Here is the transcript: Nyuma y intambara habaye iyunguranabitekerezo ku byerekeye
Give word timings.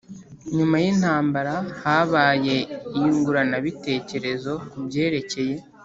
Nyuma 0.55 0.75
y 0.83 0.85
intambara 0.93 1.55
habaye 1.81 2.57
iyunguranabitekerezo 2.97 4.53
ku 4.69 4.77
byerekeye 4.87 5.55